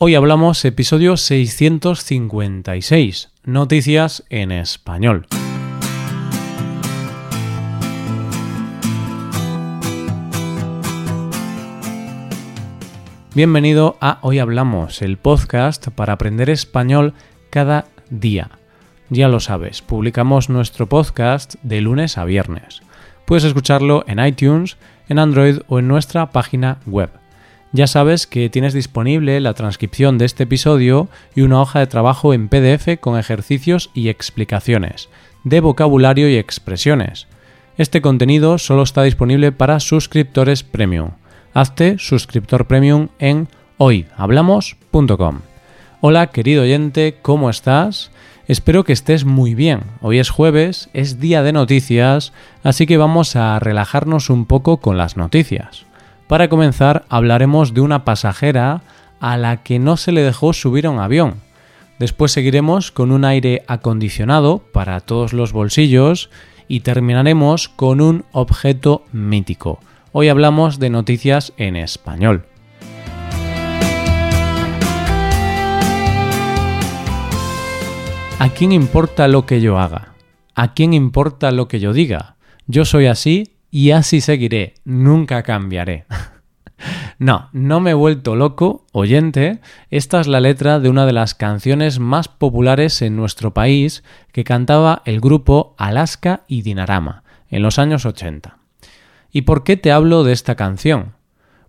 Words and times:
Hoy 0.00 0.14
hablamos 0.14 0.64
episodio 0.64 1.16
656, 1.16 3.30
Noticias 3.42 4.22
en 4.30 4.52
Español. 4.52 5.26
Bienvenido 13.34 13.96
a 14.00 14.20
Hoy 14.22 14.38
Hablamos, 14.38 15.02
el 15.02 15.16
podcast 15.16 15.88
para 15.88 16.12
aprender 16.12 16.48
español 16.48 17.14
cada 17.50 17.86
día. 18.08 18.50
Ya 19.10 19.26
lo 19.26 19.40
sabes, 19.40 19.82
publicamos 19.82 20.48
nuestro 20.48 20.88
podcast 20.88 21.56
de 21.64 21.80
lunes 21.80 22.18
a 22.18 22.24
viernes. 22.24 22.82
Puedes 23.24 23.42
escucharlo 23.42 24.04
en 24.06 24.24
iTunes, 24.24 24.76
en 25.08 25.18
Android 25.18 25.58
o 25.66 25.80
en 25.80 25.88
nuestra 25.88 26.30
página 26.30 26.78
web 26.86 27.10
ya 27.72 27.86
sabes 27.86 28.26
que 28.26 28.48
tienes 28.48 28.72
disponible 28.72 29.40
la 29.40 29.54
transcripción 29.54 30.18
de 30.18 30.24
este 30.24 30.44
episodio 30.44 31.08
y 31.34 31.42
una 31.42 31.60
hoja 31.60 31.80
de 31.80 31.86
trabajo 31.86 32.32
en 32.32 32.48
PDF 32.48 32.98
con 33.00 33.18
ejercicios 33.18 33.90
y 33.94 34.08
explicaciones, 34.08 35.08
de 35.44 35.60
vocabulario 35.60 36.28
y 36.28 36.36
expresiones. 36.36 37.26
Este 37.76 38.00
contenido 38.00 38.58
solo 38.58 38.82
está 38.82 39.02
disponible 39.02 39.52
para 39.52 39.80
suscriptores 39.80 40.62
premium. 40.62 41.10
Hazte 41.54 41.96
suscriptor 41.98 42.66
premium 42.66 43.08
en 43.18 43.48
hoyhablamos.com. 43.76 45.40
Hola 46.00 46.28
querido 46.28 46.62
oyente, 46.62 47.16
¿cómo 47.22 47.50
estás? 47.50 48.10
Espero 48.46 48.82
que 48.84 48.94
estés 48.94 49.24
muy 49.24 49.54
bien. 49.54 49.80
Hoy 50.00 50.18
es 50.18 50.30
jueves, 50.30 50.88
es 50.94 51.20
día 51.20 51.42
de 51.42 51.52
noticias, 51.52 52.32
así 52.62 52.86
que 52.86 52.96
vamos 52.96 53.36
a 53.36 53.58
relajarnos 53.58 54.30
un 54.30 54.46
poco 54.46 54.78
con 54.78 54.96
las 54.96 55.18
noticias. 55.18 55.87
Para 56.28 56.50
comenzar, 56.50 57.06
hablaremos 57.08 57.72
de 57.72 57.80
una 57.80 58.04
pasajera 58.04 58.82
a 59.18 59.38
la 59.38 59.62
que 59.62 59.78
no 59.78 59.96
se 59.96 60.12
le 60.12 60.20
dejó 60.20 60.52
subir 60.52 60.86
a 60.86 60.90
un 60.90 60.98
avión. 60.98 61.36
Después 61.98 62.32
seguiremos 62.32 62.92
con 62.92 63.12
un 63.12 63.24
aire 63.24 63.64
acondicionado 63.66 64.58
para 64.58 65.00
todos 65.00 65.32
los 65.32 65.52
bolsillos 65.52 66.28
y 66.68 66.80
terminaremos 66.80 67.70
con 67.70 68.02
un 68.02 68.26
objeto 68.32 69.04
mítico. 69.10 69.80
Hoy 70.12 70.28
hablamos 70.28 70.78
de 70.78 70.90
noticias 70.90 71.54
en 71.56 71.76
español. 71.76 72.44
¿A 78.38 78.50
quién 78.50 78.72
importa 78.72 79.28
lo 79.28 79.46
que 79.46 79.62
yo 79.62 79.78
haga? 79.78 80.12
¿A 80.54 80.74
quién 80.74 80.92
importa 80.92 81.50
lo 81.52 81.68
que 81.68 81.80
yo 81.80 81.94
diga? 81.94 82.36
Yo 82.66 82.84
soy 82.84 83.06
así 83.06 83.57
y 83.70 83.90
así 83.90 84.20
seguiré, 84.20 84.74
nunca 84.84 85.42
cambiaré. 85.42 86.06
no, 87.18 87.48
no 87.52 87.80
me 87.80 87.90
he 87.90 87.94
vuelto 87.94 88.36
loco, 88.36 88.86
oyente, 88.92 89.60
esta 89.90 90.20
es 90.20 90.26
la 90.26 90.40
letra 90.40 90.80
de 90.80 90.88
una 90.88 91.06
de 91.06 91.12
las 91.12 91.34
canciones 91.34 91.98
más 91.98 92.28
populares 92.28 93.02
en 93.02 93.16
nuestro 93.16 93.52
país 93.52 94.04
que 94.32 94.44
cantaba 94.44 95.02
el 95.04 95.20
grupo 95.20 95.74
Alaska 95.78 96.42
y 96.48 96.62
Dinarama 96.62 97.24
en 97.50 97.62
los 97.62 97.78
años 97.78 98.06
80. 98.06 98.58
¿Y 99.30 99.42
por 99.42 99.64
qué 99.64 99.76
te 99.76 99.92
hablo 99.92 100.24
de 100.24 100.32
esta 100.32 100.54
canción? 100.54 101.14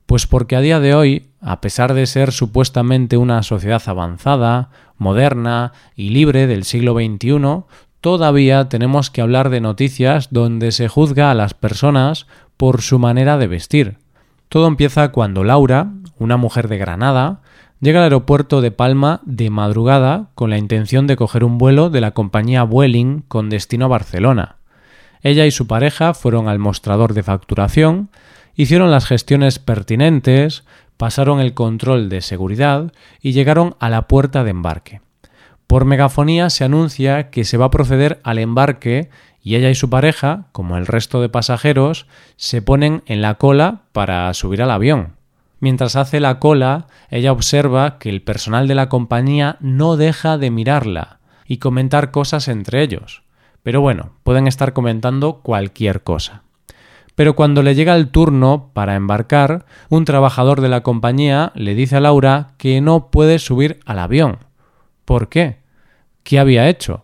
Pues 0.06 0.26
porque 0.26 0.56
a 0.56 0.62
día 0.62 0.80
de 0.80 0.96
hoy, 0.96 1.30
a 1.40 1.62
pesar 1.62 1.94
de 1.94 2.08
ser 2.08 2.32
supuestamente 2.32 3.18
una 3.18 3.44
sociedad 3.44 3.82
avanzada, 3.86 4.72
moderna 4.98 5.74
y 5.96 6.10
libre 6.10 6.48
del 6.48 6.64
siglo 6.64 6.96
XXI, 6.96 7.64
todavía 8.02 8.70
tenemos 8.70 9.10
que 9.10 9.22
hablar 9.22 9.50
de 9.50 9.62
noticias 9.62 10.30
donde 10.32 10.72
se 10.72 10.88
juzga 10.88 11.32
a 11.32 11.36
las 11.36 11.54
personas 11.54 12.28
por 12.58 12.82
su 12.82 13.00
manera 13.00 13.38
de 13.38 13.48
vestir. 13.48 13.98
Todo 14.50 14.68
empieza 14.68 15.12
cuando 15.12 15.44
Laura, 15.44 15.92
una 16.18 16.38
mujer 16.38 16.68
de 16.68 16.78
Granada, 16.78 17.42
llega 17.80 18.00
al 18.00 18.06
aeropuerto 18.06 18.62
de 18.62 18.72
Palma 18.72 19.22
de 19.26 19.50
madrugada 19.50 20.30
con 20.36 20.50
la 20.50 20.58
intención 20.58 21.08
de 21.08 21.16
coger 21.16 21.44
un 21.44 21.58
vuelo 21.58 21.90
de 21.90 22.02
la 22.02 22.12
compañía 22.12 22.64
Vueling 22.64 23.22
con 23.28 23.50
destino 23.50 23.86
a 23.86 23.90
Barcelona. 23.90 24.56
Ella 25.22 25.46
y 25.46 25.52
su 25.52 25.68
pareja 25.68 26.14
fueron 26.14 26.48
al 26.48 26.60
mostrador 26.60 27.14
de 27.14 27.24
facturación, 27.24 28.10
hicieron 28.56 28.92
las 28.92 29.06
gestiones 29.06 29.60
pertinentes, 29.60 30.64
pasaron 30.98 31.40
el 31.40 31.54
control 31.54 32.10
de 32.10 32.22
seguridad 32.22 32.92
y 33.22 33.32
llegaron 33.34 33.76
a 33.80 33.90
la 33.90 34.08
puerta 34.08 34.44
de 34.44 34.52
embarque. 34.52 35.02
Por 35.70 35.86
megafonía 35.86 36.50
se 36.50 36.64
anuncia 36.64 37.30
que 37.30 37.44
se 37.44 37.56
va 37.56 37.66
a 37.66 37.70
proceder 37.70 38.20
al 38.24 38.40
embarque 38.40 39.12
y 39.44 39.54
ella 39.54 39.70
y 39.70 39.76
su 39.76 39.88
pareja, 39.88 40.48
como 40.52 40.78
el 40.78 40.88
resto 40.88 41.22
de 41.22 41.30
pasajeros, 41.30 42.08
se 42.38 42.64
ponen 42.64 43.04
en 43.06 43.22
la 43.22 43.36
cola 43.36 43.82
para 43.92 44.34
subir 44.34 44.64
al 44.64 44.72
avión. 44.72 45.14
Mientras 45.60 45.96
hace 45.96 46.20
la 46.20 46.40
cola, 46.40 46.88
ella 47.12 47.32
observa 47.32 48.00
que 48.00 48.10
el 48.10 48.24
personal 48.24 48.68
de 48.68 48.74
la 48.74 48.90
compañía 48.90 49.58
no 49.60 49.96
deja 49.96 50.40
de 50.40 50.50
mirarla 50.50 51.20
y 51.46 51.58
comentar 51.58 52.10
cosas 52.10 52.48
entre 52.48 52.82
ellos. 52.82 53.22
Pero 53.62 53.80
bueno, 53.80 54.14
pueden 54.24 54.48
estar 54.48 54.74
comentando 54.74 55.42
cualquier 55.44 56.02
cosa. 56.02 56.42
Pero 57.14 57.36
cuando 57.36 57.62
le 57.62 57.76
llega 57.76 57.96
el 57.96 58.10
turno 58.10 58.72
para 58.74 58.96
embarcar, 58.96 59.68
un 59.90 60.04
trabajador 60.04 60.62
de 60.62 60.70
la 60.70 60.82
compañía 60.82 61.52
le 61.54 61.76
dice 61.76 61.98
a 61.98 62.00
Laura 62.00 62.54
que 62.58 62.82
no 62.82 63.12
puede 63.12 63.38
subir 63.38 63.80
al 63.86 64.00
avión. 64.00 64.49
¿Por 65.10 65.28
qué? 65.28 65.58
¿Qué 66.22 66.38
había 66.38 66.70
hecho? 66.70 67.04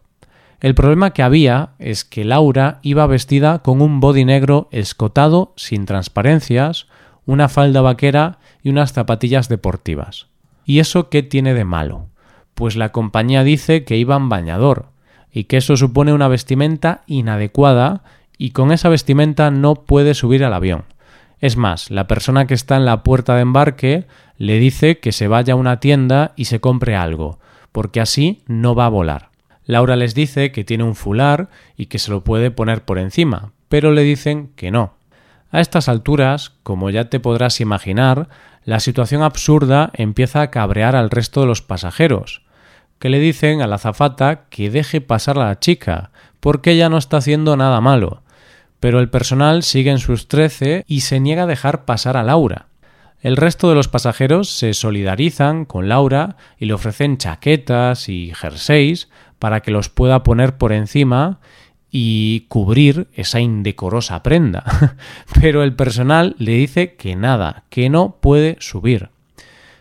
El 0.60 0.76
problema 0.76 1.10
que 1.10 1.24
había 1.24 1.72
es 1.80 2.06
que 2.06 2.24
Laura 2.24 2.78
iba 2.84 3.08
vestida 3.08 3.64
con 3.64 3.82
un 3.82 4.00
body 4.00 4.26
negro 4.26 4.68
escotado 4.70 5.54
sin 5.56 5.88
transparencias, 5.88 6.86
una 7.26 7.50
falda 7.50 7.82
vaquera 7.82 8.38
y 8.62 8.70
unas 8.70 8.94
zapatillas 8.94 9.50
deportivas. 9.50 10.28
¿Y 10.66 10.78
eso 10.78 11.10
qué 11.10 11.24
tiene 11.24 11.56
de 11.56 11.66
malo? 11.66 12.10
Pues 12.54 12.76
la 12.76 12.92
compañía 12.92 13.44
dice 13.44 13.86
que 13.86 13.98
iba 13.98 14.16
en 14.16 14.30
bañador, 14.30 14.90
y 15.32 15.46
que 15.46 15.58
eso 15.58 15.76
supone 15.76 16.14
una 16.14 16.28
vestimenta 16.28 17.02
inadecuada 17.08 18.04
y 18.38 18.52
con 18.52 18.72
esa 18.72 18.90
vestimenta 18.90 19.50
no 19.50 19.74
puede 19.74 20.14
subir 20.14 20.46
al 20.46 20.54
avión. 20.54 20.84
Es 21.40 21.58
más, 21.58 21.90
la 21.90 22.06
persona 22.06 22.46
que 22.46 22.54
está 22.54 22.78
en 22.78 22.86
la 22.86 23.02
puerta 23.02 23.34
de 23.34 23.42
embarque 23.42 24.06
le 24.38 24.60
dice 24.60 25.00
que 25.00 25.12
se 25.12 25.28
vaya 25.28 25.54
a 25.54 25.58
una 25.58 25.80
tienda 25.80 26.34
y 26.36 26.46
se 26.46 26.60
compre 26.60 26.96
algo, 26.96 27.40
porque 27.76 28.00
así 28.00 28.42
no 28.48 28.74
va 28.74 28.86
a 28.86 28.90
volar. 28.90 29.32
Laura 29.66 29.98
les 29.98 30.16
dice 30.16 30.54
que 30.54 30.64
tiene 30.64 30.86
un 30.86 30.96
fular 30.96 31.50
y 31.76 31.88
que 31.88 32.00
se 32.00 32.10
lo 32.10 32.24
puede 32.24 32.50
poner 32.50 32.86
por 32.86 32.98
encima, 32.98 33.52
pero 33.68 33.92
le 33.92 34.04
dicen 34.04 34.54
que 34.56 34.72
no. 34.72 34.94
A 35.52 35.60
estas 35.60 35.90
alturas, 35.90 36.54
como 36.64 36.90
ya 36.90 37.10
te 37.10 37.20
podrás 37.20 37.60
imaginar, 37.60 38.30
la 38.64 38.80
situación 38.80 39.24
absurda 39.24 39.92
empieza 39.94 40.42
a 40.42 40.52
cabrear 40.52 40.96
al 40.96 41.10
resto 41.10 41.42
de 41.42 41.48
los 41.48 41.62
pasajeros, 41.62 42.44
que 42.98 43.10
le 43.10 43.20
dicen 43.20 43.62
a 43.62 43.68
la 43.68 43.76
azafata 43.76 44.46
que 44.50 44.70
deje 44.70 45.02
pasar 45.02 45.38
a 45.38 45.48
la 45.48 45.60
chica, 45.60 46.12
porque 46.40 46.72
ella 46.72 46.88
no 46.88 46.98
está 46.98 47.18
haciendo 47.18 47.58
nada 47.58 47.82
malo. 47.82 48.24
Pero 48.80 49.02
el 49.02 49.10
personal 49.10 49.64
sigue 49.64 49.92
en 49.92 50.00
sus 50.00 50.30
trece 50.30 50.86
y 50.88 51.02
se 51.02 51.20
niega 51.20 51.44
a 51.44 51.48
dejar 51.48 51.84
pasar 51.84 52.16
a 52.16 52.24
Laura. 52.24 52.68
El 53.26 53.38
resto 53.38 53.70
de 53.70 53.74
los 53.74 53.88
pasajeros 53.88 54.52
se 54.52 54.76
solidarizan 54.76 55.66
con 55.66 55.90
Laura 55.90 56.38
y 56.60 56.66
le 56.66 56.74
ofrecen 56.74 57.18
chaquetas 57.18 58.08
y 58.08 58.32
jerseys 58.36 59.10
para 59.40 59.62
que 59.62 59.72
los 59.72 59.90
pueda 59.90 60.22
poner 60.22 60.60
por 60.60 60.72
encima 60.72 61.40
y 61.90 62.42
cubrir 62.50 63.08
esa 63.16 63.40
indecorosa 63.40 64.22
prenda. 64.22 64.64
Pero 65.42 65.64
el 65.64 65.76
personal 65.76 66.36
le 66.38 66.52
dice 66.52 66.94
que 66.98 67.16
nada, 67.16 67.64
que 67.72 67.90
no 67.90 68.18
puede 68.22 68.58
subir. 68.60 69.10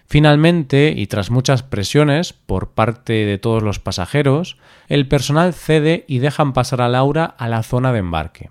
Finalmente, 0.07 0.95
y 0.97 1.07
tras 1.07 1.31
muchas 1.31 1.63
presiones 1.63 2.33
por 2.33 2.71
parte 2.71 3.13
de 3.27 3.37
todos 3.37 3.63
los 3.63 3.79
pasajeros, 3.79 4.57
el 4.89 5.07
personal 5.07 5.53
cede 5.53 6.07
y 6.09 6.21
dejan 6.21 6.55
pasar 6.55 6.81
a 6.81 6.89
Laura 6.89 7.27
a 7.27 7.49
la 7.49 7.63
zona 7.63 7.93
de 7.93 7.99
embarque. 7.99 8.49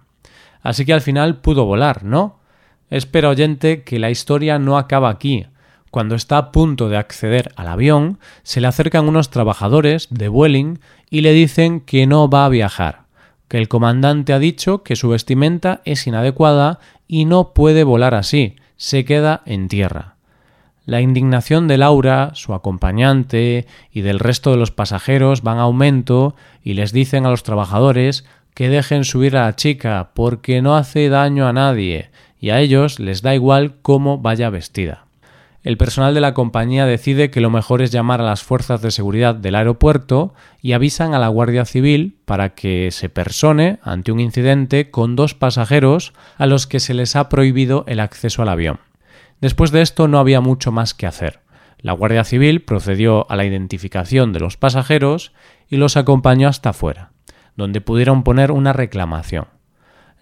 Así 0.62 0.86
que 0.86 0.94
al 0.94 1.02
final 1.02 1.38
pudo 1.38 1.66
volar, 1.66 2.04
¿no? 2.04 2.43
Espera 2.94 3.30
oyente 3.30 3.82
que 3.82 3.98
la 3.98 4.12
historia 4.12 4.60
no 4.60 4.78
acaba 4.78 5.10
aquí. 5.10 5.48
Cuando 5.90 6.14
está 6.14 6.38
a 6.38 6.52
punto 6.52 6.90
de 6.90 6.98
acceder 6.98 7.52
al 7.56 7.68
avión, 7.68 8.20
se 8.44 8.62
le 8.62 8.68
acercan 8.68 9.08
unos 9.08 9.32
trabajadores 9.32 10.10
de 10.12 10.28
Vueling 10.28 10.78
y 11.10 11.22
le 11.22 11.34
dicen 11.34 11.80
que 11.80 12.06
no 12.06 12.30
va 12.30 12.46
a 12.46 12.50
viajar, 12.50 13.06
que 13.48 13.58
el 13.58 13.68
comandante 13.68 14.32
ha 14.32 14.38
dicho 14.38 14.84
que 14.84 14.96
su 14.96 15.10
vestimenta 15.10 15.82
es 15.86 16.06
inadecuada 16.06 16.78
y 17.08 17.26
no 17.26 17.56
puede 17.56 17.84
volar 17.84 18.14
así, 18.14 18.58
se 18.78 19.06
queda 19.06 19.42
en 19.48 19.70
tierra. 19.70 20.18
La 20.86 21.02
indignación 21.02 21.68
de 21.68 21.80
Laura, 21.80 22.30
su 22.36 22.54
acompañante 22.54 23.66
y 23.92 24.02
del 24.02 24.20
resto 24.20 24.52
de 24.52 24.58
los 24.58 24.70
pasajeros 24.70 25.42
van 25.42 25.58
a 25.58 25.62
aumento 25.62 26.36
y 26.64 26.76
les 26.76 26.94
dicen 26.94 27.26
a 27.26 27.32
los 27.32 27.42
trabajadores 27.42 28.24
que 28.54 28.70
dejen 28.70 29.04
subir 29.04 29.36
a 29.36 29.46
la 29.46 29.56
chica 29.56 30.12
porque 30.14 30.62
no 30.62 30.76
hace 30.76 31.10
daño 31.10 31.48
a 31.48 31.54
nadie 31.54 32.12
y 32.44 32.50
a 32.50 32.60
ellos 32.60 33.00
les 33.00 33.22
da 33.22 33.34
igual 33.34 33.76
cómo 33.82 34.18
vaya 34.18 34.50
vestida. 34.50 35.06
El 35.64 35.78
personal 35.78 36.14
de 36.14 36.20
la 36.20 36.34
compañía 36.34 36.86
decide 36.86 37.32
que 37.32 37.40
lo 37.40 37.50
mejor 37.50 37.82
es 37.82 37.90
llamar 37.90 38.20
a 38.20 38.26
las 38.26 38.44
fuerzas 38.44 38.82
de 38.82 38.92
seguridad 38.92 39.34
del 39.34 39.56
aeropuerto 39.56 40.34
y 40.62 40.74
avisan 40.74 41.14
a 41.14 41.20
la 41.20 41.30
Guardia 41.30 41.64
Civil 41.64 42.18
para 42.26 42.50
que 42.50 42.92
se 42.92 43.08
persone 43.08 43.80
ante 43.82 44.12
un 44.12 44.20
incidente 44.20 44.92
con 44.92 45.16
dos 45.16 45.36
pasajeros 45.36 46.12
a 46.38 46.46
los 46.46 46.68
que 46.68 46.82
se 46.82 46.94
les 46.94 47.16
ha 47.16 47.30
prohibido 47.30 47.86
el 47.88 48.02
acceso 48.02 48.42
al 48.42 48.50
avión. 48.50 48.82
Después 49.40 49.72
de 49.72 49.82
esto 49.82 50.10
no 50.10 50.20
había 50.20 50.42
mucho 50.42 50.74
más 50.74 50.94
que 50.94 51.08
hacer. 51.08 51.40
La 51.78 51.94
Guardia 51.94 52.26
Civil 52.26 52.62
procedió 52.62 53.26
a 53.32 53.38
la 53.38 53.46
identificación 53.46 54.34
de 54.34 54.42
los 54.42 54.58
pasajeros 54.58 55.32
y 55.70 55.78
los 55.78 55.96
acompañó 55.96 56.50
hasta 56.50 56.72
afuera, 56.72 57.14
donde 57.56 57.80
pudieron 57.80 58.24
poner 58.24 58.52
una 58.52 58.74
reclamación. 58.74 59.46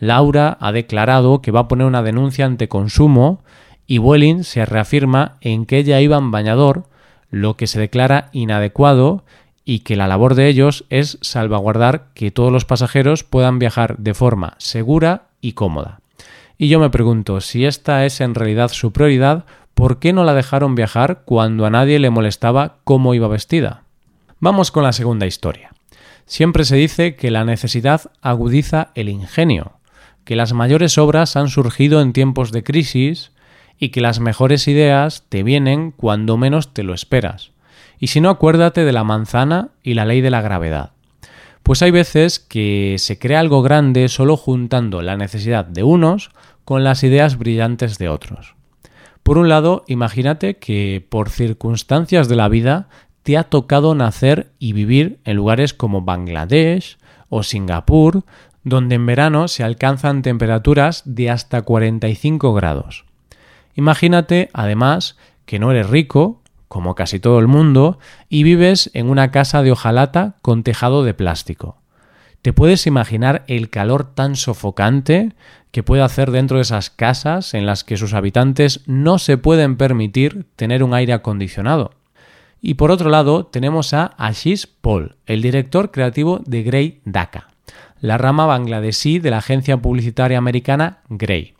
Laura 0.02 0.58
ha 0.60 0.72
declarado 0.72 1.44
que 1.44 1.52
va 1.52 1.60
a 1.60 1.68
poner 1.68 1.86
una 1.86 2.02
denuncia 2.02 2.48
ante 2.48 2.68
consumo 2.68 3.44
y 3.86 4.00
Welling 4.00 4.44
se 4.44 4.66
reafirma 4.66 5.38
en 5.42 5.68
que 5.68 5.78
ella 5.78 6.02
iba 6.02 6.18
en 6.18 6.32
bañador, 6.32 6.86
lo 7.30 7.56
que 7.56 7.68
se 7.68 7.80
declara 7.80 8.30
inadecuado 8.32 9.24
y 9.64 9.82
que 9.82 9.96
la 9.96 10.08
labor 10.08 10.34
de 10.34 10.48
ellos 10.48 10.86
es 10.90 11.20
salvaguardar 11.22 12.08
que 12.16 12.32
todos 12.32 12.52
los 12.52 12.66
pasajeros 12.66 13.24
puedan 13.24 13.60
viajar 13.60 13.96
de 14.00 14.16
forma 14.16 14.56
segura 14.58 15.28
y 15.40 15.54
cómoda. 15.54 16.00
Y 16.58 16.68
yo 16.68 16.80
me 16.80 16.90
pregunto, 16.90 17.40
si 17.40 17.66
esta 17.66 18.04
es 18.04 18.22
en 18.22 18.34
realidad 18.34 18.70
su 18.70 18.92
prioridad, 18.92 19.46
¿por 19.76 20.00
qué 20.00 20.14
no 20.14 20.24
la 20.24 20.34
dejaron 20.34 20.74
viajar 20.74 21.22
cuando 21.26 21.68
a 21.68 21.70
nadie 21.70 22.00
le 22.00 22.10
molestaba 22.10 22.78
cómo 22.86 23.14
iba 23.14 23.28
vestida? 23.28 23.84
Vamos 24.40 24.72
con 24.72 24.82
la 24.82 24.94
segunda 24.94 25.28
historia. 25.28 25.70
Siempre 26.26 26.66
se 26.66 26.76
dice 26.76 27.16
que 27.16 27.30
la 27.30 27.46
necesidad 27.46 28.10
agudiza 28.24 28.90
el 28.96 29.08
ingenio, 29.08 29.74
que 30.24 30.36
las 30.36 30.54
mayores 30.54 30.98
obras 30.98 31.36
han 31.36 31.50
surgido 31.50 32.02
en 32.02 32.14
tiempos 32.14 32.52
de 32.52 32.64
crisis 32.64 33.32
y 33.80 33.90
que 33.90 34.02
las 34.02 34.20
mejores 34.20 34.68
ideas 34.68 35.26
te 35.30 35.44
vienen 35.44 35.92
cuando 35.92 36.38
menos 36.38 36.74
te 36.74 36.84
lo 36.84 36.94
esperas. 36.94 37.52
Y 38.00 38.08
si 38.08 38.22
no, 38.22 38.30
acuérdate 38.30 38.86
de 38.86 38.92
la 38.92 39.04
manzana 39.04 39.70
y 39.84 39.94
la 39.94 40.06
ley 40.06 40.22
de 40.22 40.32
la 40.32 40.42
gravedad. 40.42 40.92
Pues 41.64 41.82
hay 41.82 41.92
veces 41.92 42.40
que 42.40 42.96
se 42.98 43.20
crea 43.20 43.40
algo 43.40 43.62
grande 43.62 44.08
solo 44.10 44.38
juntando 44.38 45.02
la 45.02 45.18
necesidad 45.18 45.66
de 45.66 45.84
unos 45.84 46.32
con 46.66 46.84
las 46.84 47.04
ideas 47.04 47.38
brillantes 47.38 47.98
de 47.98 48.10
otros. 48.10 48.56
Por 49.24 49.38
un 49.38 49.50
lado, 49.50 49.84
imagínate 49.88 50.58
que 50.58 51.06
por 51.08 51.30
circunstancias 51.30 52.28
de 52.28 52.36
la 52.36 52.50
vida 52.50 52.90
te 53.24 53.38
ha 53.38 53.44
tocado 53.44 53.94
nacer 53.94 54.52
y 54.58 54.74
vivir 54.74 55.20
en 55.26 55.38
lugares 55.38 55.74
como 55.74 56.02
Bangladesh 56.02 56.98
o 57.30 57.44
Singapur, 57.44 58.24
donde 58.64 58.96
en 58.96 59.06
verano 59.06 59.48
se 59.48 59.64
alcanzan 59.64 60.22
temperaturas 60.22 61.04
de 61.06 61.30
hasta 61.30 61.62
45 61.62 62.54
grados. 62.54 63.06
Imagínate, 63.76 64.50
además, 64.54 65.18
que 65.46 65.60
no 65.60 65.72
eres 65.72 65.90
rico, 65.90 66.42
como 66.68 66.96
casi 66.96 67.20
todo 67.20 67.40
el 67.40 67.48
mundo, 67.48 68.00
y 68.30 68.44
vives 68.44 68.92
en 68.94 69.10
una 69.10 69.32
casa 69.32 69.64
de 69.64 69.72
hojalata 69.72 70.36
con 70.42 70.64
tejado 70.64 71.04
de 71.04 71.14
plástico. 71.14 71.78
¿Te 72.42 72.54
puedes 72.54 72.88
imaginar 72.88 73.44
el 73.48 73.70
calor 73.70 74.16
tan 74.16 74.36
sofocante 74.36 75.34
que 75.72 75.84
puede 75.84 76.02
hacer 76.02 76.32
dentro 76.32 76.58
de 76.58 76.64
esas 76.64 76.90
casas 76.90 77.54
en 77.54 77.66
las 77.66 77.84
que 77.84 77.98
sus 77.98 78.14
habitantes 78.14 78.82
no 78.88 79.20
se 79.20 79.38
pueden 79.38 79.78
permitir 79.78 80.48
tener 80.56 80.84
un 80.84 80.94
aire 80.94 81.14
acondicionado? 81.14 81.92
Y 82.62 82.76
por 82.76 82.92
otro 82.92 83.10
lado, 83.10 83.46
tenemos 83.46 83.94
a 83.94 84.14
Ashish 84.18 84.68
Paul, 84.82 85.16
el 85.26 85.42
director 85.42 85.92
creativo 85.92 86.42
de 86.46 86.64
Grey 86.64 87.02
Dhaka 87.06 87.51
la 88.02 88.18
rama 88.18 88.46
bangladesí 88.46 89.20
de 89.20 89.32
la 89.32 89.38
agencia 89.38 89.78
publicitaria 89.78 90.38
americana 90.38 91.00
Grey. 91.08 91.54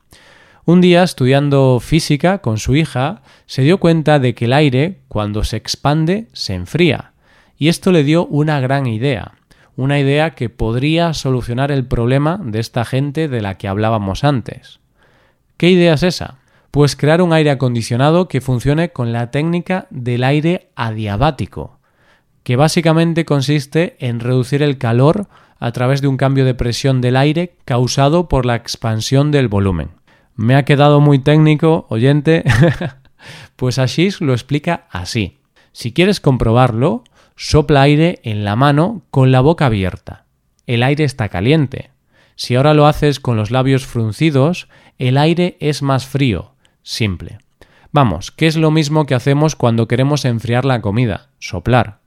Un 0.66 0.82
día, 0.82 1.04
estudiando 1.04 1.80
física 1.80 2.40
con 2.40 2.58
su 2.58 2.76
hija, 2.76 3.22
se 3.46 3.62
dio 3.62 3.80
cuenta 3.80 4.20
de 4.20 4.36
que 4.36 4.46
el 4.46 4.54
aire, 4.54 5.00
cuando 5.08 5.44
se 5.44 5.58
expande, 5.58 6.28
se 6.34 6.54
enfría. 6.54 7.14
Y 7.58 7.70
esto 7.70 7.92
le 7.92 8.04
dio 8.04 8.26
una 8.28 8.60
gran 8.60 8.86
idea, 8.88 9.34
una 9.76 10.00
idea 10.00 10.32
que 10.32 10.50
podría 10.50 11.14
solucionar 11.14 11.72
el 11.72 11.86
problema 11.86 12.40
de 12.44 12.60
esta 12.60 12.86
gente 12.86 13.28
de 13.28 13.42
la 13.42 13.58
que 13.58 13.68
hablábamos 13.68 14.24
antes. 14.24 14.80
¿Qué 15.58 15.70
idea 15.70 15.94
es 15.94 16.04
esa? 16.04 16.40
Pues 16.72 16.96
crear 16.96 17.22
un 17.22 17.34
aire 17.34 17.52
acondicionado 17.52 18.28
que 18.28 18.42
funcione 18.42 18.92
con 18.92 19.12
la 19.12 19.30
técnica 19.32 19.88
del 19.90 20.24
aire 20.24 20.70
adiabático, 20.76 21.80
que 22.44 22.56
básicamente 22.56 23.26
consiste 23.26 23.96
en 24.00 24.20
reducir 24.20 24.64
el 24.64 24.78
calor 24.78 25.28
a 25.62 25.72
través 25.72 26.02
de 26.02 26.08
un 26.08 26.18
cambio 26.18 26.44
de 26.44 26.56
presión 26.56 27.02
del 27.02 27.16
aire 27.16 27.54
causado 27.66 28.28
por 28.28 28.48
la 28.48 28.56
expansión 28.56 29.30
del 29.32 29.48
volumen. 29.48 29.92
¿Me 30.36 30.56
ha 30.56 30.66
quedado 30.66 31.00
muy 31.00 31.20
técnico, 31.20 31.86
oyente? 31.90 32.44
pues 33.56 33.78
Ashish 33.78 34.22
lo 34.22 34.34
explica 34.34 34.88
así. 34.90 35.38
Si 35.72 35.94
quieres 35.94 36.20
comprobarlo, 36.20 37.04
sopla 37.36 37.84
aire 37.84 38.20
en 38.24 38.44
la 38.44 38.56
mano 38.56 39.04
con 39.12 39.32
la 39.32 39.40
boca 39.40 39.68
abierta. 39.68 40.26
El 40.66 40.82
aire 40.82 41.04
está 41.04 41.30
caliente. 41.30 41.92
Si 42.36 42.56
ahora 42.56 42.74
lo 42.74 42.88
haces 42.88 43.20
con 43.20 43.38
los 43.38 43.52
labios 43.52 43.86
fruncidos, 43.86 44.68
el 44.98 45.16
aire 45.16 45.58
es 45.60 45.84
más 45.84 46.08
frío. 46.08 46.56
Simple. 46.82 47.38
Vamos, 47.92 48.32
que 48.32 48.48
es 48.48 48.58
lo 48.58 48.72
mismo 48.72 49.06
que 49.06 49.14
hacemos 49.14 49.56
cuando 49.56 49.88
queremos 49.88 50.26
enfriar 50.26 50.66
la 50.66 50.82
comida, 50.82 51.30
soplar. 51.38 52.00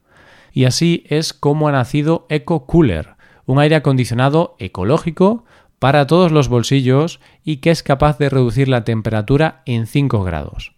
Y 0.53 0.65
así 0.65 1.05
es 1.09 1.33
como 1.33 1.69
ha 1.69 1.73
nacido 1.73 2.27
Eco 2.31 2.67
Cooler, 2.67 3.14
un 3.47 3.59
aire 3.59 3.77
acondicionado 3.77 4.57
ecológico 4.59 5.45
para 5.79 6.07
todos 6.07 6.33
los 6.33 6.49
bolsillos 6.49 7.21
y 7.45 7.59
que 7.59 7.71
es 7.71 7.83
capaz 7.83 8.19
de 8.19 8.31
reducir 8.31 8.69
la 8.69 8.85
temperatura 8.85 9.63
en 9.67 9.87
5 9.87 10.25
grados. 10.25 10.73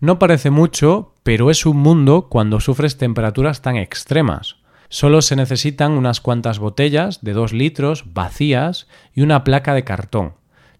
No 0.00 0.18
parece 0.18 0.50
mucho, 0.50 1.14
pero 1.22 1.50
es 1.50 1.66
un 1.66 1.76
mundo 1.76 2.28
cuando 2.28 2.60
sufres 2.60 2.98
temperaturas 2.98 3.62
tan 3.62 3.76
extremas. 3.76 4.56
Solo 4.88 5.22
se 5.22 5.36
necesitan 5.36 5.92
unas 5.92 6.20
cuantas 6.20 6.58
botellas 6.58 7.22
de 7.22 7.32
2 7.34 7.52
litros 7.52 8.04
vacías 8.14 8.88
y 9.12 9.20
una 9.20 9.44
placa 9.44 9.74
de 9.74 9.84
cartón. 9.84 10.34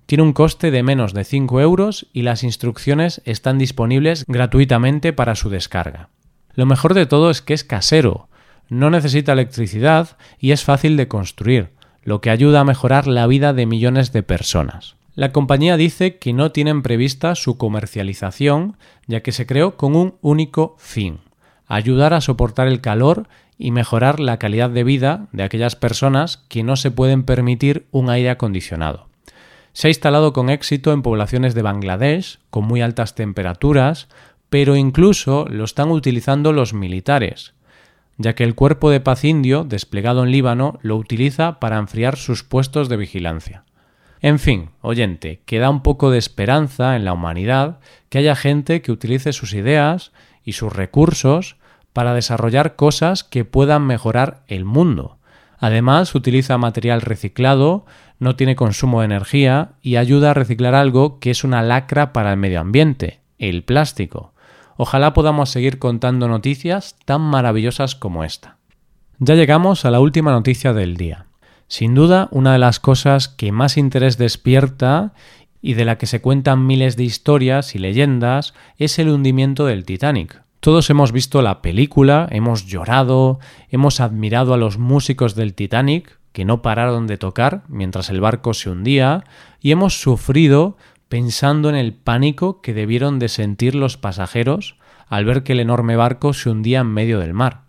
Tiene 0.06 0.22
un 0.22 0.32
coste 0.32 0.70
de 0.70 0.82
menos 0.82 1.12
de 1.12 1.24
5 1.24 1.60
euros 1.60 2.06
y 2.12 2.22
las 2.22 2.42
instrucciones 2.42 3.20
están 3.26 3.58
disponibles 3.58 4.24
gratuitamente 4.26 5.12
para 5.12 5.34
su 5.34 5.50
descarga. 5.50 6.08
Lo 6.54 6.64
mejor 6.64 6.94
de 6.94 7.04
todo 7.04 7.30
es 7.30 7.42
que 7.42 7.54
es 7.54 7.62
casero, 7.62 8.27
no 8.68 8.90
necesita 8.90 9.32
electricidad 9.32 10.16
y 10.38 10.52
es 10.52 10.64
fácil 10.64 10.96
de 10.96 11.08
construir, 11.08 11.70
lo 12.02 12.20
que 12.20 12.30
ayuda 12.30 12.60
a 12.60 12.64
mejorar 12.64 13.06
la 13.06 13.26
vida 13.26 13.52
de 13.52 13.66
millones 13.66 14.12
de 14.12 14.22
personas. 14.22 14.96
La 15.14 15.32
compañía 15.32 15.76
dice 15.76 16.18
que 16.18 16.32
no 16.32 16.52
tienen 16.52 16.82
prevista 16.82 17.34
su 17.34 17.58
comercialización, 17.58 18.76
ya 19.06 19.20
que 19.20 19.32
se 19.32 19.46
creó 19.46 19.76
con 19.76 19.96
un 19.96 20.14
único 20.20 20.76
fin, 20.78 21.18
ayudar 21.66 22.14
a 22.14 22.20
soportar 22.20 22.68
el 22.68 22.80
calor 22.80 23.28
y 23.58 23.72
mejorar 23.72 24.20
la 24.20 24.38
calidad 24.38 24.70
de 24.70 24.84
vida 24.84 25.26
de 25.32 25.42
aquellas 25.42 25.74
personas 25.74 26.36
que 26.48 26.62
no 26.62 26.76
se 26.76 26.92
pueden 26.92 27.24
permitir 27.24 27.86
un 27.90 28.10
aire 28.10 28.30
acondicionado. 28.30 29.08
Se 29.72 29.88
ha 29.88 29.90
instalado 29.90 30.32
con 30.32 30.50
éxito 30.50 30.92
en 30.92 31.02
poblaciones 31.02 31.54
de 31.54 31.62
Bangladesh, 31.62 32.38
con 32.50 32.64
muy 32.64 32.80
altas 32.80 33.14
temperaturas, 33.14 34.08
pero 34.48 34.76
incluso 34.76 35.46
lo 35.50 35.64
están 35.64 35.90
utilizando 35.90 36.52
los 36.52 36.72
militares, 36.72 37.54
ya 38.18 38.34
que 38.34 38.44
el 38.44 38.54
cuerpo 38.54 38.90
de 38.90 39.00
paz 39.00 39.24
indio, 39.24 39.64
desplegado 39.64 40.24
en 40.24 40.32
Líbano, 40.32 40.78
lo 40.82 40.96
utiliza 40.96 41.60
para 41.60 41.78
enfriar 41.78 42.16
sus 42.16 42.42
puestos 42.42 42.88
de 42.88 42.96
vigilancia. 42.96 43.64
En 44.20 44.40
fin, 44.40 44.70
oyente, 44.80 45.42
que 45.46 45.60
da 45.60 45.70
un 45.70 45.82
poco 45.82 46.10
de 46.10 46.18
esperanza 46.18 46.96
en 46.96 47.04
la 47.04 47.12
humanidad 47.12 47.78
que 48.08 48.18
haya 48.18 48.34
gente 48.34 48.82
que 48.82 48.92
utilice 48.92 49.32
sus 49.32 49.54
ideas 49.54 50.12
y 50.44 50.52
sus 50.52 50.72
recursos 50.72 51.56
para 51.92 52.14
desarrollar 52.14 52.74
cosas 52.74 53.22
que 53.22 53.44
puedan 53.44 53.86
mejorar 53.86 54.42
el 54.48 54.64
mundo. 54.64 55.18
Además, 55.58 56.14
utiliza 56.14 56.58
material 56.58 57.00
reciclado, 57.00 57.86
no 58.18 58.36
tiene 58.36 58.56
consumo 58.56 59.00
de 59.00 59.06
energía 59.06 59.72
y 59.82 59.96
ayuda 59.96 60.32
a 60.32 60.34
reciclar 60.34 60.74
algo 60.74 61.20
que 61.20 61.30
es 61.30 61.44
una 61.44 61.62
lacra 61.62 62.12
para 62.12 62.32
el 62.32 62.36
medio 62.36 62.60
ambiente, 62.60 63.20
el 63.38 63.62
plástico. 63.62 64.32
Ojalá 64.80 65.12
podamos 65.12 65.50
seguir 65.50 65.80
contando 65.80 66.28
noticias 66.28 66.94
tan 67.04 67.20
maravillosas 67.20 67.96
como 67.96 68.22
esta. 68.22 68.58
Ya 69.18 69.34
llegamos 69.34 69.84
a 69.84 69.90
la 69.90 69.98
última 69.98 70.30
noticia 70.30 70.72
del 70.72 70.96
día. 70.96 71.26
Sin 71.66 71.96
duda, 71.96 72.28
una 72.30 72.52
de 72.52 72.60
las 72.60 72.78
cosas 72.78 73.26
que 73.26 73.50
más 73.50 73.76
interés 73.76 74.18
despierta 74.18 75.14
y 75.60 75.74
de 75.74 75.84
la 75.84 75.98
que 75.98 76.06
se 76.06 76.20
cuentan 76.20 76.64
miles 76.64 76.96
de 76.96 77.02
historias 77.02 77.74
y 77.74 77.80
leyendas 77.80 78.54
es 78.76 79.00
el 79.00 79.08
hundimiento 79.08 79.66
del 79.66 79.84
Titanic. 79.84 80.44
Todos 80.60 80.88
hemos 80.90 81.10
visto 81.10 81.42
la 81.42 81.60
película, 81.60 82.28
hemos 82.30 82.64
llorado, 82.64 83.40
hemos 83.70 83.98
admirado 83.98 84.54
a 84.54 84.58
los 84.58 84.78
músicos 84.78 85.34
del 85.34 85.54
Titanic, 85.54 86.20
que 86.30 86.44
no 86.44 86.62
pararon 86.62 87.08
de 87.08 87.18
tocar 87.18 87.64
mientras 87.66 88.10
el 88.10 88.20
barco 88.20 88.54
se 88.54 88.70
hundía, 88.70 89.24
y 89.60 89.72
hemos 89.72 90.00
sufrido 90.00 90.76
pensando 91.08 91.68
en 91.68 91.76
el 91.76 91.94
pánico 91.94 92.60
que 92.60 92.74
debieron 92.74 93.18
de 93.18 93.28
sentir 93.28 93.74
los 93.74 93.96
pasajeros 93.96 94.76
al 95.08 95.24
ver 95.24 95.42
que 95.42 95.52
el 95.52 95.60
enorme 95.60 95.96
barco 95.96 96.34
se 96.34 96.50
hundía 96.50 96.80
en 96.80 96.88
medio 96.88 97.18
del 97.18 97.34
mar. 97.34 97.62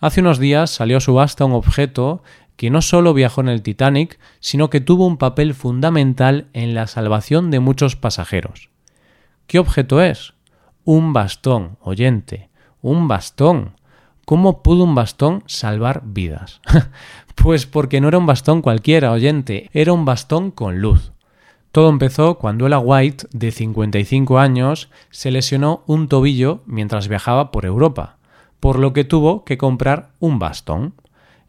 Hace 0.00 0.20
unos 0.20 0.38
días 0.38 0.70
salió 0.70 0.98
a 0.98 1.00
subasta 1.00 1.44
un 1.44 1.52
objeto 1.52 2.22
que 2.56 2.70
no 2.70 2.82
solo 2.82 3.14
viajó 3.14 3.40
en 3.42 3.48
el 3.48 3.62
Titanic, 3.62 4.18
sino 4.40 4.70
que 4.70 4.80
tuvo 4.80 5.06
un 5.06 5.16
papel 5.18 5.54
fundamental 5.54 6.48
en 6.52 6.74
la 6.74 6.86
salvación 6.86 7.50
de 7.50 7.60
muchos 7.60 7.96
pasajeros. 7.96 8.70
¿Qué 9.46 9.58
objeto 9.58 10.02
es? 10.02 10.34
Un 10.84 11.12
bastón, 11.12 11.78
oyente, 11.80 12.48
un 12.80 13.08
bastón. 13.08 13.74
¿Cómo 14.24 14.62
pudo 14.62 14.84
un 14.84 14.94
bastón 14.94 15.44
salvar 15.46 16.02
vidas? 16.04 16.60
pues 17.34 17.66
porque 17.66 18.00
no 18.00 18.08
era 18.08 18.18
un 18.18 18.26
bastón 18.26 18.62
cualquiera, 18.62 19.12
oyente, 19.12 19.70
era 19.72 19.92
un 19.92 20.04
bastón 20.04 20.50
con 20.50 20.80
luz. 20.80 21.12
Todo 21.72 21.90
empezó 21.90 22.38
cuando 22.38 22.66
Ella 22.66 22.78
White, 22.78 23.26
de 23.32 23.50
55 23.50 24.38
años, 24.38 24.88
se 25.10 25.30
lesionó 25.30 25.82
un 25.86 26.08
tobillo 26.08 26.62
mientras 26.66 27.08
viajaba 27.08 27.50
por 27.50 27.66
Europa, 27.66 28.16
por 28.60 28.78
lo 28.78 28.92
que 28.92 29.04
tuvo 29.04 29.44
que 29.44 29.58
comprar 29.58 30.10
un 30.18 30.38
bastón. 30.38 30.94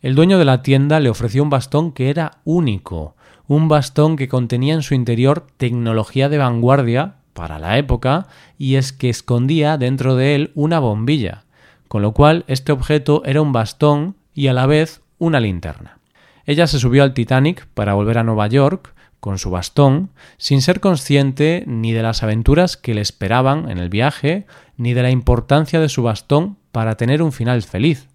El 0.02 0.16
dueño 0.16 0.38
de 0.38 0.46
la 0.46 0.62
tienda 0.62 1.00
le 1.00 1.10
ofreció 1.10 1.44
un 1.44 1.50
bastón 1.50 1.92
que 1.92 2.10
era 2.10 2.40
único, 2.44 3.16
un 3.48 3.68
bastón 3.68 4.18
que 4.18 4.28
contenía 4.28 4.74
en 4.74 4.84
su 4.84 4.94
interior 4.94 5.48
tecnología 5.58 6.30
de 6.30 6.38
vanguardia 6.38 7.16
para 7.34 7.60
la 7.60 7.78
época 7.78 8.28
y 8.58 8.76
es 8.76 8.92
que 8.92 9.10
escondía 9.10 9.78
dentro 9.78 10.16
de 10.16 10.36
él 10.36 10.52
una 10.56 10.80
bombilla, 10.80 11.46
con 11.88 12.02
lo 12.02 12.12
cual 12.12 12.44
este 12.48 12.72
objeto 12.72 13.24
era 13.26 13.42
un 13.42 13.54
bastón 13.54 14.16
y 14.34 14.48
a 14.48 14.54
la 14.54 14.66
vez 14.66 15.02
una 15.18 15.40
linterna. 15.40 16.00
Ella 16.46 16.68
se 16.68 16.80
subió 16.80 17.04
al 17.04 17.14
Titanic 17.14 17.68
para 17.74 17.94
volver 17.94 18.18
a 18.18 18.24
Nueva 18.24 18.48
York 18.48 18.94
con 19.20 19.38
su 19.38 19.50
bastón, 19.50 20.10
sin 20.38 20.62
ser 20.62 20.80
consciente 20.80 21.64
ni 21.68 21.92
de 21.92 22.04
las 22.04 22.24
aventuras 22.24 22.78
que 22.78 22.94
le 22.94 23.02
esperaban 23.02 23.70
en 23.70 23.78
el 23.78 23.90
viaje, 23.90 24.46
ni 24.78 24.94
de 24.94 25.02
la 25.02 25.12
importancia 25.12 25.80
de 25.80 25.90
su 25.90 26.04
bastón 26.04 26.58
para 26.72 26.96
tener 26.96 27.22
un 27.22 27.32
final 27.32 27.62
feliz, 27.64 28.08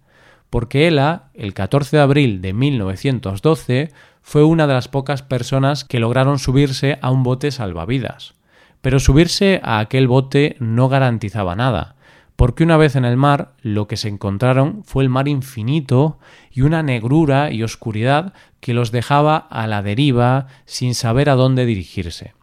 porque 0.49 0.87
Ella, 0.87 1.23
el 1.33 1.53
14 1.53 1.97
de 1.97 2.03
abril 2.03 2.41
de 2.41 2.53
1912, 2.53 3.91
fue 4.21 4.43
una 4.43 4.67
de 4.67 4.73
las 4.73 4.87
pocas 4.87 5.21
personas 5.21 5.83
que 5.83 5.99
lograron 5.99 6.39
subirse 6.39 6.97
a 7.01 7.11
un 7.11 7.23
bote 7.23 7.51
salvavidas. 7.51 8.35
Pero 8.81 8.99
subirse 8.99 9.59
a 9.63 9.79
aquel 9.79 10.07
bote 10.07 10.55
no 10.59 10.89
garantizaba 10.89 11.55
nada, 11.55 11.95
porque 12.43 12.65
una 12.65 12.75
vez 12.75 12.97
en 12.97 13.05
el 13.05 13.15
mar 13.15 13.53
lo 13.61 13.87
que 13.87 13.95
se 13.95 14.09
encontraron 14.09 14.83
fue 14.83 15.01
el 15.03 15.09
mar 15.09 15.29
infinito 15.29 16.19
y 16.51 16.63
una 16.63 16.83
negrura 16.83 17.51
y 17.51 17.63
oscuridad 17.63 18.33
que 18.59 18.73
los 18.73 18.91
dejaba 18.91 19.37
a 19.37 19.65
la 19.65 19.81
deriva 19.81 20.47
sin 20.65 20.93
saber 20.93 21.29
a 21.29 21.35
dónde 21.35 21.65
dirigirse. 21.65 22.33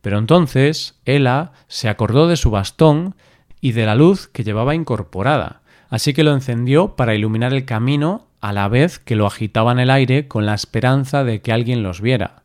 Pero 0.00 0.16
entonces 0.16 0.98
Ella 1.04 1.52
se 1.68 1.90
acordó 1.90 2.28
de 2.28 2.38
su 2.38 2.50
bastón 2.50 3.14
y 3.60 3.72
de 3.72 3.84
la 3.84 3.94
luz 3.94 4.26
que 4.26 4.42
llevaba 4.42 4.74
incorporada, 4.74 5.60
así 5.90 6.14
que 6.14 6.24
lo 6.24 6.32
encendió 6.32 6.96
para 6.96 7.14
iluminar 7.14 7.52
el 7.52 7.66
camino 7.66 8.28
a 8.40 8.54
la 8.54 8.68
vez 8.68 8.98
que 8.98 9.16
lo 9.16 9.26
agitaba 9.26 9.72
en 9.72 9.80
el 9.80 9.90
aire 9.90 10.28
con 10.28 10.46
la 10.46 10.54
esperanza 10.54 11.24
de 11.24 11.42
que 11.42 11.52
alguien 11.52 11.82
los 11.82 12.00
viera. 12.00 12.42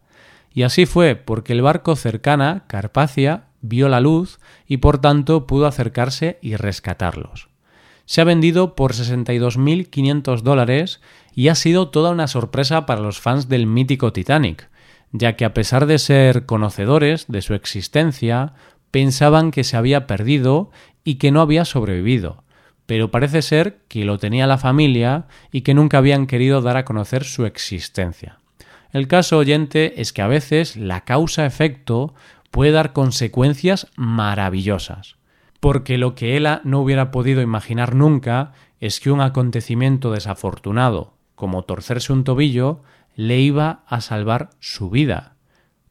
Y 0.54 0.64
así 0.64 0.86
fue, 0.86 1.16
porque 1.16 1.54
el 1.54 1.62
barco 1.62 1.96
cercana, 1.96 2.66
Carpacia, 2.68 3.47
vio 3.62 3.90
la 3.90 4.00
luz 4.00 4.40
y 4.68 4.78
por 4.78 5.00
tanto 5.00 5.48
pudo 5.48 5.68
acercarse 5.68 6.40
y 6.42 6.56
rescatarlos. 6.56 7.50
Se 8.06 8.22
ha 8.22 8.24
vendido 8.24 8.76
por 8.76 8.94
62.500 8.94 10.42
dólares 10.42 11.02
y 11.36 11.50
ha 11.50 11.56
sido 11.56 11.90
toda 11.90 12.12
una 12.12 12.28
sorpresa 12.28 12.86
para 12.86 13.02
los 13.02 13.20
fans 13.20 13.50
del 13.50 13.68
mítico 13.68 14.14
Titanic, 14.14 14.70
ya 15.12 15.36
que 15.36 15.46
a 15.46 15.54
pesar 15.54 15.86
de 15.86 16.00
ser 16.00 16.46
conocedores 16.46 17.26
de 17.28 17.42
su 17.42 17.54
existencia, 17.54 18.54
pensaban 18.92 19.52
que 19.52 19.64
se 19.64 19.78
había 19.78 20.08
perdido 20.08 20.72
y 21.04 21.16
que 21.16 21.32
no 21.32 21.42
había 21.42 21.66
sobrevivido, 21.66 22.44
pero 22.86 23.12
parece 23.12 23.42
ser 23.42 23.80
que 23.88 24.06
lo 24.06 24.18
tenía 24.18 24.48
la 24.48 24.58
familia 24.58 25.28
y 25.52 25.62
que 25.62 25.74
nunca 25.74 25.98
habían 25.98 26.28
querido 26.28 26.62
dar 26.62 26.78
a 26.78 26.86
conocer 26.86 27.24
su 27.26 27.46
existencia. 27.46 28.40
El 28.92 29.08
caso 29.08 29.38
oyente 29.38 30.02
es 30.02 30.14
que 30.14 30.22
a 30.22 30.28
veces 30.28 30.78
la 30.78 31.02
causa-efecto 31.02 32.14
puede 32.52 32.72
dar 32.72 32.94
consecuencias 32.94 33.88
maravillosas. 33.96 35.18
Porque 35.60 35.98
lo 35.98 36.16
que 36.16 36.38
Ella 36.38 36.62
no 36.64 36.82
hubiera 36.82 37.12
podido 37.12 37.42
imaginar 37.42 37.96
nunca 37.96 38.54
es 38.80 39.00
que 39.00 39.12
un 39.12 39.22
acontecimiento 39.22 40.12
desafortunado, 40.12 41.14
como 41.36 41.64
torcerse 41.64 42.14
un 42.14 42.24
tobillo, 42.24 42.82
le 43.16 43.40
iba 43.40 43.84
a 43.88 44.02
salvar 44.02 44.52
su 44.60 44.90
vida. 44.90 45.36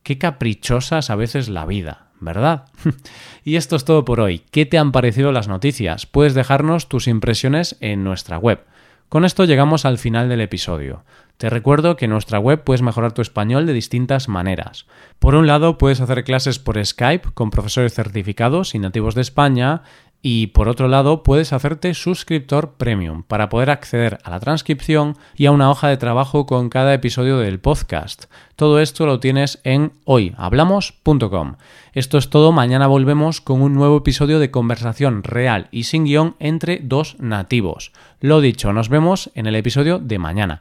Qué 0.03 0.19
caprichosas 0.19 1.11
a 1.11 1.17
veces 1.17 1.49
la 1.49 1.67
vida, 1.67 2.11
¿verdad? 2.21 2.67
y 3.45 3.57
esto 3.57 3.75
es 3.75 3.85
todo 3.85 4.05
por 4.05 4.21
hoy. 4.21 4.43
¿Qué 4.53 4.67
te 4.67 4.79
han 4.79 4.93
parecido 4.93 5.33
las 5.33 5.49
noticias? 5.49 6.07
Puedes 6.07 6.35
dejarnos 6.35 6.89
tus 6.89 7.09
impresiones 7.09 7.77
en 7.81 8.05
nuestra 8.05 8.39
web. 8.39 8.65
Con 9.09 9.25
esto 9.25 9.45
llegamos 9.45 9.85
al 9.85 9.99
final 9.99 10.29
del 10.29 10.41
episodio. 10.41 11.05
Te 11.37 11.51
recuerdo 11.51 11.97
que 11.97 12.07
en 12.07 12.13
nuestra 12.13 12.39
web 12.39 12.65
puedes 12.65 12.83
mejorar 12.83 13.13
tu 13.13 13.21
español 13.21 13.67
de 13.67 13.75
distintas 13.75 14.29
maneras. 14.29 14.87
Por 15.19 15.35
un 15.35 15.47
lado, 15.47 15.77
puedes 15.77 16.01
hacer 16.01 16.25
clases 16.25 16.59
por 16.59 16.85
Skype 16.85 17.33
con 17.35 17.51
profesores 17.51 17.95
certificados 17.95 18.75
y 18.75 18.79
nativos 18.79 19.15
de 19.15 19.21
España 19.23 19.83
y 20.29 20.49
por 20.49 20.69
otro 20.69 20.89
lado, 20.89 21.23
puedes 21.23 21.53
hacerte 21.53 21.95
suscriptor 21.95 22.73
premium 22.73 23.23
para 23.23 23.49
poder 23.49 23.71
acceder 23.71 24.19
a 24.25 24.31
la 24.31 24.41
transcripción 24.41 25.17
y 25.37 25.47
a 25.47 25.53
una 25.53 25.71
hoja 25.71 25.87
de 25.87 25.99
trabajo 25.99 26.47
con 26.47 26.69
cada 26.69 26.95
episodio 26.95 27.39
del 27.39 27.61
podcast. 27.61 28.25
Todo 28.57 28.81
esto 28.81 29.07
lo 29.07 29.21
tienes 29.21 29.61
en 29.63 29.93
hoyhablamos.com. 30.05 31.57
Esto 31.93 32.19
es 32.19 32.29
todo, 32.29 32.51
mañana 32.51 32.89
volvemos 32.89 33.41
con 33.41 33.63
un 33.63 33.75
nuevo 33.75 33.99
episodio 33.99 34.41
de 34.41 34.51
conversación 34.51 35.23
real 35.23 35.69
y 35.71 35.85
sin 35.85 36.05
guion 36.05 36.35
entre 36.41 36.81
dos 36.83 37.17
nativos. 37.21 37.93
Lo 38.21 38.41
dicho, 38.41 38.73
nos 38.73 38.89
vemos 38.89 39.31
en 39.35 39.47
el 39.47 39.55
episodio 39.55 40.01
de 40.01 40.19
mañana. 40.19 40.61